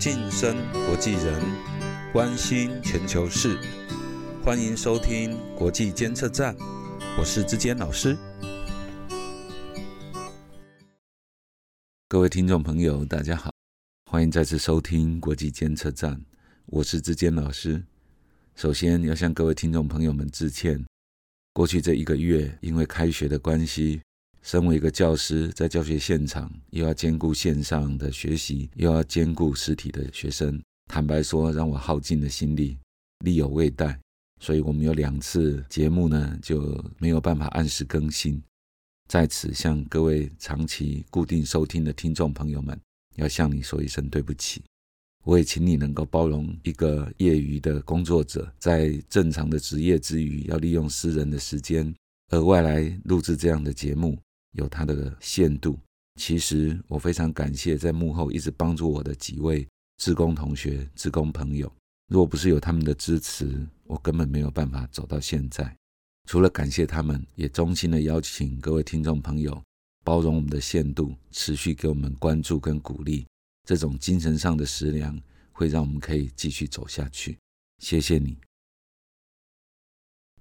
[0.00, 0.56] 晋升
[0.86, 1.38] 国际人，
[2.10, 3.58] 关心全球事，
[4.42, 6.56] 欢迎收听国际监测站，
[7.18, 8.16] 我是志坚老师。
[12.08, 13.52] 各位听众朋友，大家好，
[14.10, 16.18] 欢迎再次收听国际监测站，
[16.64, 17.84] 我是志坚老师。
[18.54, 20.82] 首先要向各位听众朋友们致歉，
[21.52, 24.00] 过去这一个月因为开学的关系。
[24.42, 32.78] 身为一个教师，在教学现场又要兼顾线上的学习，又要兼顾实体的学生，坦白说，让我耗尽了心力，
[33.24, 33.98] 力有未逮。
[34.40, 38.42] 所以，我们有两次节目呢，就没有办法按时更新。
[39.06, 42.80] 在此，向各位长期固定收听的听众朋友们，
[43.16, 44.62] 要向你说一声对不起。
[45.24, 51.94] 我也请你能够包容一个业余的工作者，在正常的职业之余，要利用私人的时间，
[52.30, 54.18] 额外来录制这样的节目。
[54.52, 55.78] 有它的限度。
[56.16, 61.72] 其实我非常感谢在幕后一直帮助我的几位志工同学、志工朋友。
[62.08, 65.74] 若不是有他们的支持，我根本没有办法走到现在。
[66.28, 69.62] 除了感谢他们，也衷心的邀请各位听众朋友
[70.04, 73.26] 包容我们的限度，持续给我们关注跟鼓励。
[73.66, 75.18] 这种精神上的食粮，
[75.52, 77.38] 会让我们可以继续走下去。
[77.78, 78.36] 谢谢你。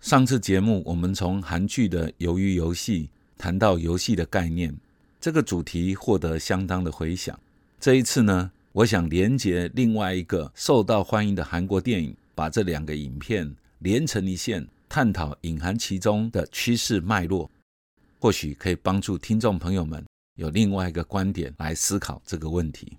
[0.00, 3.10] 上次节目我们从韩剧的《鱿鱼游戏》。
[3.38, 4.74] 谈到游戏的概念，
[5.20, 7.38] 这个主题获得相当的回响。
[7.80, 17.48] 这一次呢，我想连接另外一个受到欢迎的韩国电影，把这两个影片连成一线，探讨隐含其中的趋势脉络，
[18.18, 22.98] 或许可以帮助听众朋友们有另外一个观点来思考这个问题。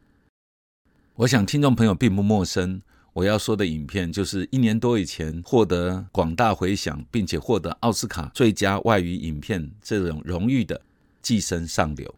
[1.16, 2.82] 我想听众朋友并不陌生。
[3.14, 10.76] 我要说的影片，就是一年多以前获得广大回响，并且获得奥斯卡最佳外语影片这种荣誉的
[11.22, 12.08] 《寄生上流》。《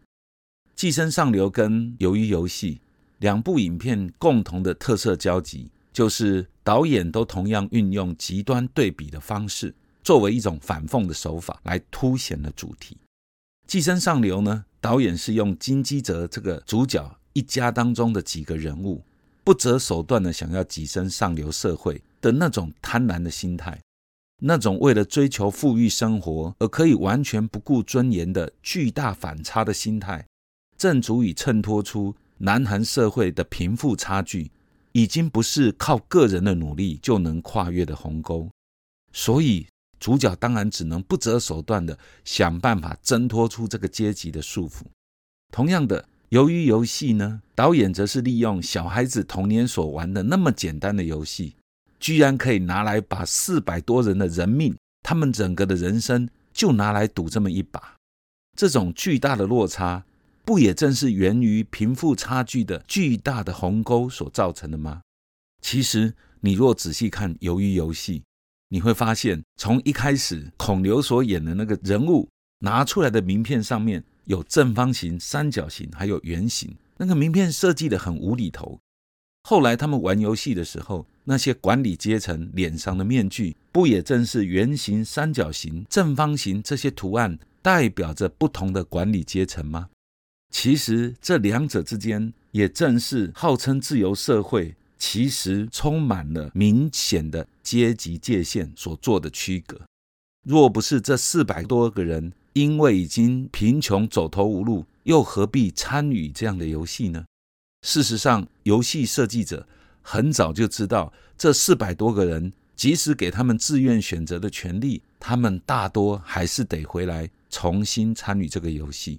[0.76, 2.74] 寄生上流》跟《鱿鱼游戏》
[3.18, 12.96] 两部影片共同的特色交集，就是导演都同样运用极端对比的方式，作为一种反讽的手法来凸显了主题。
[13.66, 19.02] 《寄生上流》呢，导演是用金基哲这个主角一家当中的几个人物。
[19.44, 23.80] 不择手段的想要跻身上流社会的那种贪婪的心态，
[24.40, 30.24] 那种为了追求富裕生活而可以完全不顾尊严的巨大反差的心态，
[30.78, 34.52] 正足以衬托出南韩社会的贫富差距
[34.92, 38.48] 已经不是靠个人的努力就能跨越的鸿沟。
[39.12, 39.66] 所以，
[39.98, 44.84] 主角当然只能不择手段的想办法挣脱出这个阶级的束缚。
[45.50, 46.08] 同样的。
[46.32, 51.56] 由于游戏呢，导演则是利用小孩子童年所玩的那么简单的游戏，
[52.00, 57.96] 居然可以拿来把四百多人的人命，他们整个的人生就拿来赌这么一把。
[58.56, 60.06] 这种巨大的落差，
[60.42, 65.02] 不也正是源于贫富差距的巨大的鸿沟所造成的吗？
[65.60, 68.20] 其实，你若仔细看《鱿鱼游戏》，
[68.70, 74.02] 你会发现，从一开始孔刘所演的那个人物拿出来的名片上面。
[74.24, 76.74] 有正方形、三角形，还有圆形。
[76.96, 78.78] 那个名片设计的很无厘头。
[79.44, 89.88] 后来他们玩游戏的时候，那些管理阶层脸上的面具，不也正是圆形、三角形、正方形这些图案，代表着不同的管理阶层吗？
[90.50, 99.80] 其实这两者之间，也正是号称自由社会，其实充满了明显的阶级界限所做的区隔。
[100.46, 107.24] 若不是这四百多个人，因为已经贫穷走投无路，又何必参与这样的游戏呢？
[107.82, 109.66] 事实上，游戏设计者
[110.02, 119.18] 很早就知道，这四百多个人，即使给他们自愿选择的权利，他们大多还是得回来重新参与这个游戏。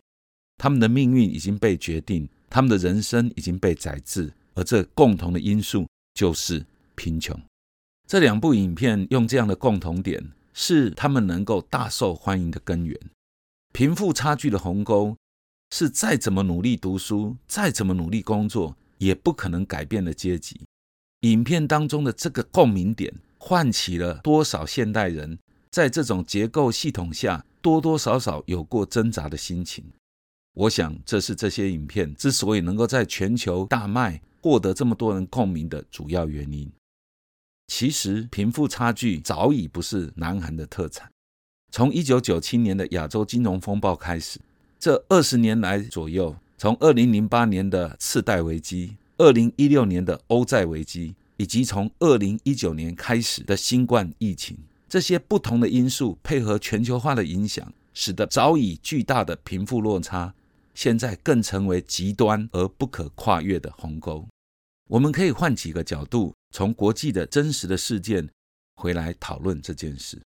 [0.58, 6.64] 他们的命运已经被决定，他们的人生已经被宰制，而这共同的因素就是
[6.96, 7.38] 贫穷。
[8.08, 12.98] 这两部影片用这样的共同点，是他们能够大受欢迎的根源。
[13.74, 15.18] 贫富差距的鸿沟，
[15.72, 20.62] 是再怎么努力读书，再怎么努力工作，也不可能改变的阶级。
[21.22, 25.40] 影片当中的这个共鸣点，唤起了多少现代人
[25.72, 29.84] 在这种结构系统下多多少少有过挣扎的心情。
[30.54, 36.72] 我想，这是这些影片之所以能够在全球大卖，获得这么多人共鸣的主要原因。
[37.66, 41.10] 其实，贫富差距早已不是南韩的特产。
[41.74, 44.40] 从一九九七年的亚洲金融风暴开始，
[44.78, 54.56] 这二十年来左右，从二零零八年的次贷危机、二零一六年的欧债危机，以及从二零一九年开始的新冠疫情，
[54.88, 60.32] 这些不同的因素配合全球化的影响，使得早已巨大的贫富落差，
[60.76, 64.28] 现在更成为极端而不可跨越的鸿沟。
[64.92, 68.30] 我们可以换几个角度，从国际的真实的事件
[68.76, 70.22] 回来讨论这件事。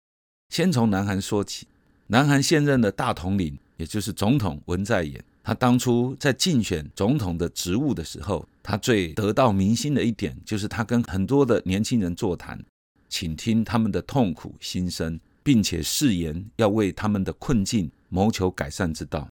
[0.54, 1.66] 先从南韩说起，
[2.06, 12.64] 南韩现任的大统领，也就是总统文在寅，他当初在竞选总统的职务的时候，他最得到民心的一点，就是他跟很多的年轻人座谈，
[13.10, 19.28] 倾听他们的痛苦心声，并且誓言要为他们的困境谋求改善之道。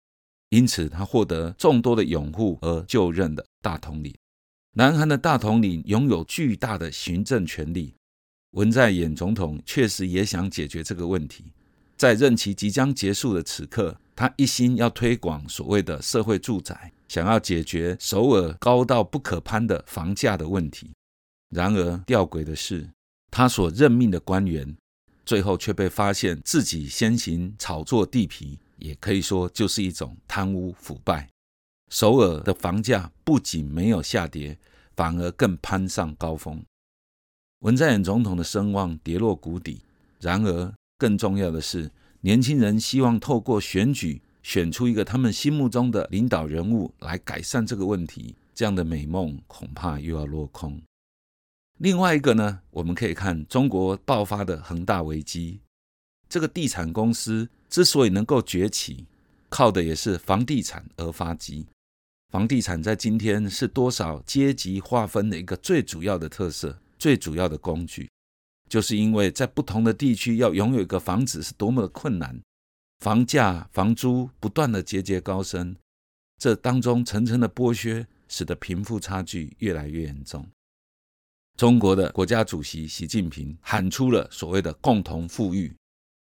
[0.50, 4.14] 因此，他获得众多的拥护而就任的大统领。
[4.74, 7.92] 南韩的大统领拥有巨大的行政权力。
[8.52, 11.44] 文在寅总统确实也想解决这个问题。
[11.96, 20.90] 在任期即将结束的此刻，他一心要推广所谓的社会住宅，想要解决首尔高到不可攀的房价的问题。
[21.50, 22.88] 然而，吊诡的是，
[23.30, 24.76] 他所任命的官员，
[25.26, 28.58] 最后却被发现自己先行炒作地皮。
[28.76, 31.28] 也可以说，就是一种贪污腐败。
[31.90, 34.56] 首尔的房价不仅没有下跌，
[34.94, 36.62] 反而更攀上高峰。
[37.60, 39.80] 文在寅总统的声望跌落谷底。
[40.20, 41.90] 然而，更重要的是，
[42.20, 50.80] 年轻人希望透过选举选出一个他们心目中的领导人物来改善这个问题，这样的美梦恐怕又要落空。
[51.78, 55.60] 另外一个呢，我们可以看中国爆发的恒大危机。
[56.28, 59.06] 这个地产公司之所以能够崛起，
[59.48, 61.66] 靠的也是房地产而发迹。
[62.30, 68.10] 房地产在今天是多少阶级划分的一个最主要的特色、最主要的工具，
[68.68, 72.40] 就是因为在不同的地区要拥有一个房子是多么的困难，
[72.98, 75.76] 房价、房租不断的节节高升，
[76.38, 80.46] 这当中层层的剥削，使得贫富差距越来越严重。
[81.56, 85.74] 中国的国家主席习近平喊出了所谓的“共同富裕”。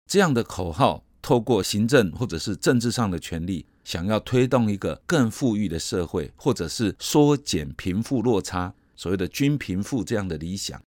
[0.09, 10.80] 这样的口号，透过行政或者是政治上的权利，想要推动一个更富裕的社会，或者是缩减贫富落差，所谓的均贫富这样的理想，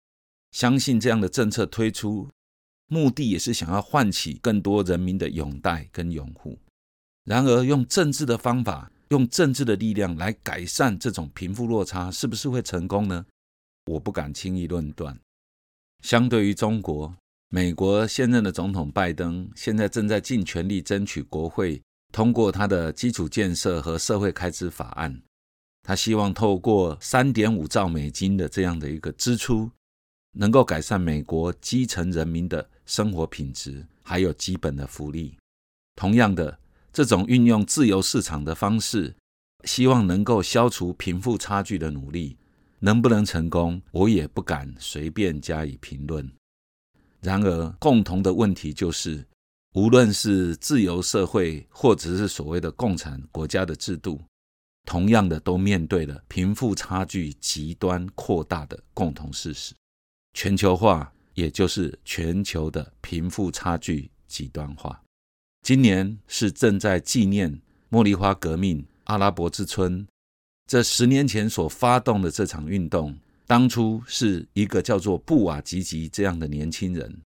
[0.52, 2.30] 相信这样的政策推出，
[2.86, 6.60] 目的也是想要唤起更多人民的拥戴跟拥护。
[7.24, 13.26] 然而，用政治的方法，用政治的力量来改善这种贫富落差，是不是会成功呢？
[13.88, 15.20] 我不敢轻易论断。
[16.04, 17.16] 相对于中国。
[17.50, 21.82] 美国现任的总统拜登现在正在尽全力争取国会
[22.12, 25.22] 通过他的基础建设和社会开支法案。
[25.84, 29.70] 他希望透过三点五兆美金的这样的一个支出，
[30.32, 35.38] 能够改善美国基层人民的生活品质，还有基本的福利。
[35.96, 36.58] 同样的，
[36.92, 39.14] 这种运用自由市场的方式，
[39.66, 42.38] 希望能够消除贫富差距的努力，
[42.80, 46.32] 能不能成功，我也不敢随便加以评论。
[47.20, 49.26] 然而，共同的问题就是，
[49.76, 54.22] 无论是自由社会，或者是所谓的共产国家的制度，
[54.86, 59.74] 同样的都面对了贫富差距极端扩大的共同事实。
[60.34, 65.02] 全球化，也就是全球的贫富差距极端化。
[65.62, 70.06] 今年是正在纪念茉莉花革命、阿拉伯之春，
[70.68, 73.18] 这十年前所发动的这场运动。
[73.46, 77.22] 当初是一个叫做布瓦吉吉这样的年轻人，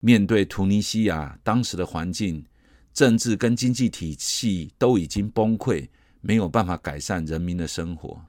[0.00, 2.44] 面对突尼西亚当时的环境、
[2.92, 5.88] 政治跟经济体系都已经崩溃，
[6.26, 8.24] 没有办法改善人民的生活，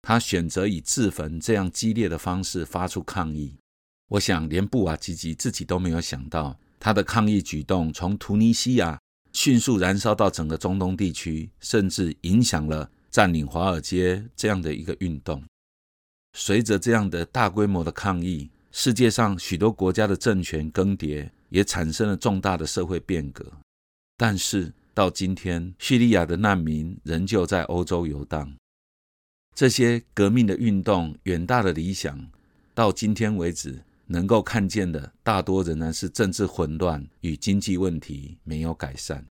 [0.00, 3.56] 他选择以自焚这样激烈的方式发出抗议。
[4.10, 8.96] 我想，连布瓦吉吉自己都没有想到，他的抗议举动从突尼西亚
[9.32, 15.42] 迅速燃烧到整个中东地区，甚至影响了占领华尔街这样的一个运动。
[16.34, 23.44] 随着这样的大规模的抗议，世界上许多国家的政权更迭，也产生了重大的社会变革。
[24.16, 28.54] 但是到今天，叙利亚的难民仍旧在欧洲游荡。
[29.54, 32.26] 这些革命的运动、远大的理想，
[32.74, 39.24] 到今天为止，能够看见的大多仍然是政治混乱与经济问题没有改善。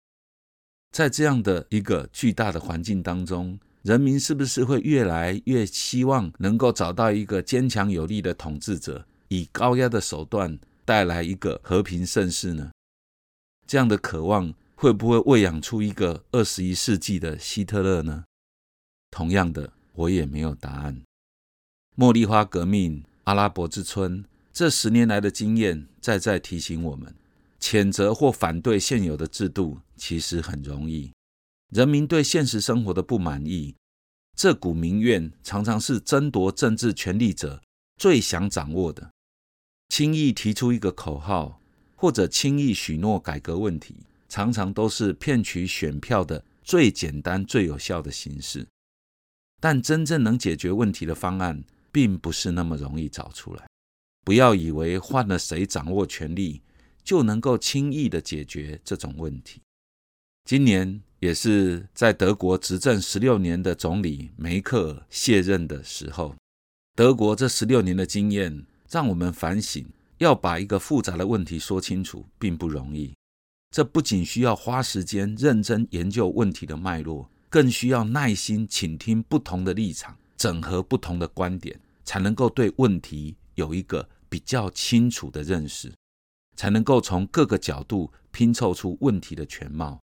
[0.93, 12.71] 在这样的一个巨大的环境当中，人民是不是会越来越希望能够找到一个坚强有力的统治者，以高压的手段带来一个和平盛世呢？
[13.67, 18.23] 这样的渴望会不会喂养出一个二十一世纪的希特勒呢？
[19.11, 21.03] 同样的，我也没有答案。
[21.97, 27.13] 茉莉花革命、阿拉伯之春这十年来的经验，再再提醒我们：
[27.59, 31.11] 谴责或反对现有的制度，其实很容易。
[31.71, 33.75] 人民对现实生活的不满意，
[34.37, 37.61] 这股民怨常常是争夺政治权力者
[37.97, 39.11] 最想掌握的。
[39.89, 41.61] 轻易提出一个口号，
[41.97, 43.97] 或者轻易许诺改革问题，
[44.29, 48.67] 常常都是骗取选票的最简单、最有效的形式。
[49.61, 53.67] 但真正能解决问题的方案，并不是那么容易找出来。
[54.25, 56.61] 不要以为换了谁掌握权力，
[57.03, 59.61] 就能够轻易的解决这种问题。
[60.45, 66.35] 今年也是在德国执政十六年的总理梅克尔卸任的时候。
[66.95, 69.87] 德国这十六年的经验，让我们反省：
[70.19, 73.15] 要把一个复杂的问题说清楚，并不容易。
[73.71, 85.93] 这不仅需要花时间认真研究问题的脉络，更需要耐心倾听不同的立场，整合不同的观点，才能够对问题有一个比较清楚的认识，
[86.57, 90.01] 才能够从各个角度拼凑出问题的全貌。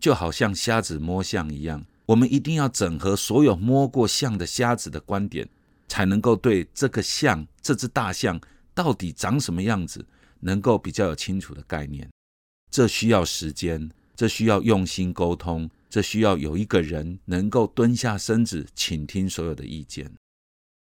[0.00, 5.48] 就好像瞎子摸象一样，我们一定要整合所有摸过象的瞎子的观点，
[5.86, 8.40] 才能够对这个象、这只大象
[8.74, 10.04] 到底长什么样子，
[10.40, 12.10] 能够比较有清楚的概念。
[12.74, 20.10] 这需要时间，这需要用心沟通，这需要有一个人能够蹲下身子倾听所有的意见。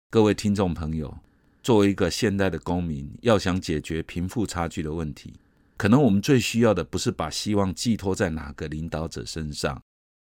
[0.10, 1.18] 各位听众朋友，
[1.62, 5.34] 作为一个现代的公民，要想解决贫富差距的问题，
[5.76, 9.84] 可能我们最需要的不是把希望寄托在哪个领导者身上，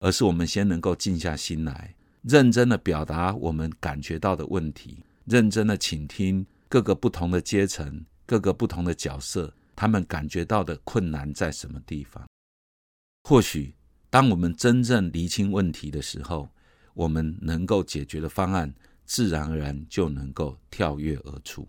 [0.01, 9.55] 而是我们先能够静下心来，认真的表达我们感觉到的问题，认真的倾听各个不同的阶层、各个不同的角色。
[9.77, 12.27] 他们感觉到的困难在什么地方？
[13.23, 13.75] 或许，
[14.09, 16.49] 当我们真正厘清问题的时候，
[16.95, 21.69] 我们能够解决的方案，自然而然就能够跳跃而出。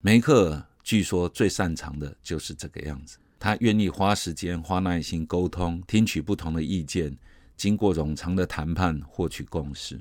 [0.00, 7.16] 梅克尔据说最擅长的就是这个样子，他愿意花时间、花耐心沟通，听取不同的意见，
[7.56, 10.00] 经过冗长的谈判获取共识。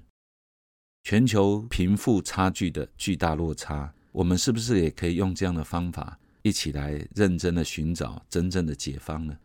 [1.03, 6.19] 全球贫富差距的巨大落差，我们是不是也可以用这样的方法？
[6.41, 9.37] 一起来认真的寻找真正的解放呢？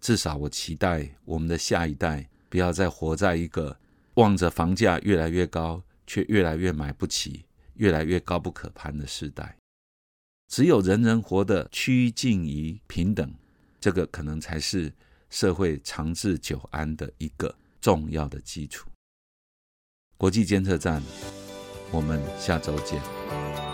[0.00, 3.78] 至少我期待我们的下一代不要再活在一个
[4.14, 9.56] 望着房价越来越高，却越来越买不起、越来越高不可攀的时代。
[10.48, 13.34] 只有人人活得趋近于平等，
[13.80, 14.92] 这个可能才是
[15.30, 18.88] 社会长治久安的一个重要的基础。
[20.16, 21.02] 国际监测站，
[21.90, 23.73] 我们下周见。